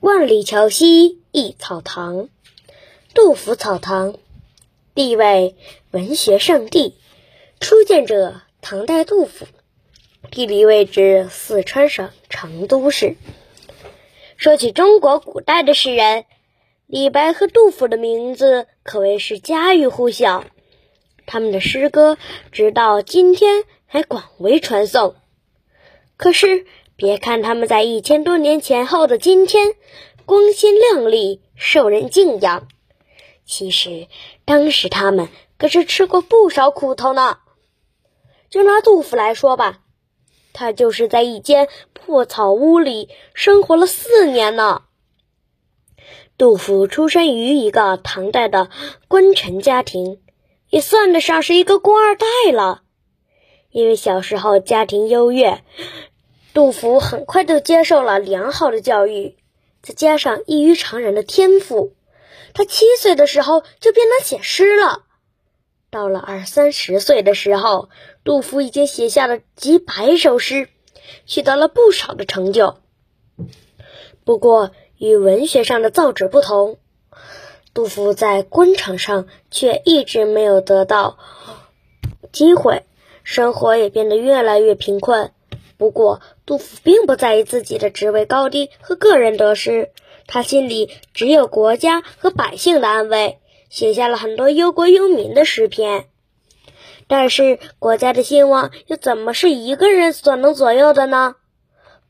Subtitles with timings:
[0.00, 2.28] 万里桥西一草堂，
[3.14, 4.16] 杜甫草堂，
[4.94, 5.56] 地位
[5.90, 6.94] 文学圣地，
[7.58, 9.46] 初建者唐代杜甫，
[10.30, 13.16] 地理位置四川省成都市。
[14.36, 16.26] 说起中国古代的诗人，
[16.86, 20.44] 李白和杜甫的名字可谓是家喻户晓，
[21.26, 22.16] 他们的诗歌
[22.52, 25.16] 直到今天还广为传颂。
[26.16, 26.66] 可是，
[26.98, 29.76] 别看他们在一千多年前后的今天
[30.26, 32.66] 光鲜亮丽、受人敬仰，
[33.46, 34.08] 其实
[34.44, 35.28] 当时他们
[35.58, 37.38] 可是吃过不少苦头呢。
[38.50, 39.78] 就拿杜甫来说吧，
[40.52, 44.82] 他就是在一间破草屋里生活了四年呢。
[46.36, 48.70] 杜甫出生于一个唐代的
[49.06, 50.20] 官臣家庭，
[50.68, 52.82] 也算得上是一个官二代了。
[53.70, 55.62] 因为小时候家庭优越。
[56.58, 59.36] 杜甫很快就接受了良好的教育，
[59.80, 61.92] 再加上异于常人的天赋，
[62.52, 65.04] 他七岁的时候就便能写诗了。
[65.88, 67.90] 到了二三十岁的时候，
[68.24, 70.68] 杜甫已经写下了几百首诗，
[71.26, 72.78] 取得了不少的成就。
[74.24, 76.78] 不过，与文学上的造诣不同，
[77.72, 81.18] 杜甫在官场上却一直没有得到
[82.32, 82.82] 机会，
[83.22, 85.30] 生活也变得越来越贫困。
[85.78, 89.90] 不过，杜甫并不在意自己的职位高低和个人得失，
[90.26, 93.38] 他心里只有国家和百姓的安危，
[93.70, 96.06] 写下了很多忧国忧民的诗篇。
[97.06, 101.36] 但是，国家的兴亡又怎么是一个人所能左右的呢？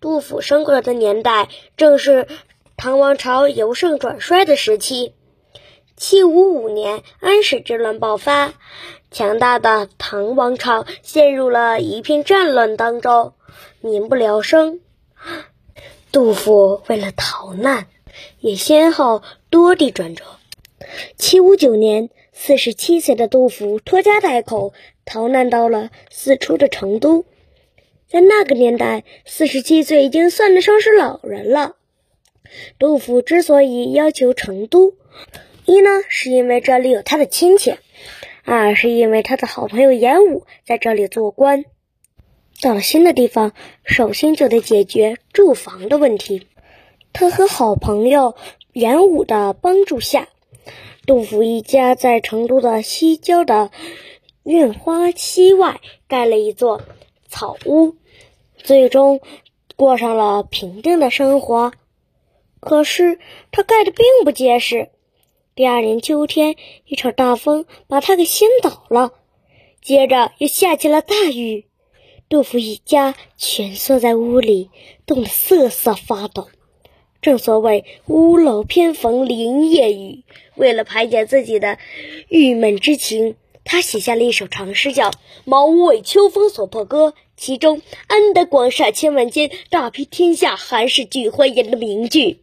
[0.00, 2.26] 杜甫生活的年代正是
[2.76, 5.14] 唐王朝由盛转衰的时期，
[5.96, 8.54] 七五五年，安史之乱爆发，
[9.10, 13.34] 强大的唐王朝陷入了一片战乱当中。
[13.80, 14.80] 民不聊生，
[16.12, 17.86] 杜甫为了逃难，
[18.40, 20.24] 也先后多地转折。
[21.16, 24.72] 七五九年，四十七岁的杜甫拖家带口
[25.04, 27.24] 逃难到了四川的成都。
[28.06, 31.76] 在那个年代，四十七岁已经算得上是老人了。
[32.78, 34.94] 杜甫之所以要求成都，
[35.66, 37.74] 一呢是因为这里有他的亲戚，
[38.44, 41.66] 二是因为他的好朋友严武在这里做官。
[42.60, 43.52] 到了新的地方，
[43.84, 46.48] 首先就得解决住房的问题。
[47.12, 48.34] 他和好朋友
[48.72, 50.28] 严武的帮助下，
[51.06, 53.70] 杜甫一家在成都的西郊的
[54.42, 56.82] 院花溪外盖了一座
[57.28, 57.94] 草屋，
[58.56, 59.20] 最终
[59.76, 61.72] 过上了平静的生活。
[62.58, 63.20] 可是
[63.52, 64.90] 他盖的并不结实，
[65.54, 69.12] 第二年秋天，一场大风把他给掀倒了，
[69.80, 71.67] 接着又下起了大雨。
[72.28, 74.68] 杜甫一家蜷缩在屋里，
[75.06, 76.48] 冻得瑟瑟发抖。
[77.22, 80.24] 正所谓“屋漏偏逢连夜雨”，
[80.54, 81.78] 为了排解自己的
[82.28, 85.10] 郁闷之情，他写下了一首长诗，叫
[85.46, 87.08] 《茅屋为秋风所破歌》。
[87.34, 92.42] 其中“安得广厦千万间，大庇天下寒士俱欢颜”的名句。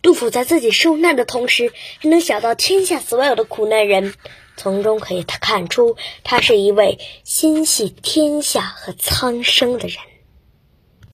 [0.00, 4.14] 杜甫在自己受难的同时，还能想到天下所有的苦难人。
[4.56, 9.98] 从中可以看出，他是一位心系天下和苍生的人。